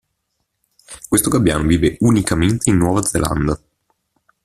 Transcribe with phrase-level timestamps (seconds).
[1.07, 3.61] Questo gabbiano vive unicamente in Nuova Zelanda.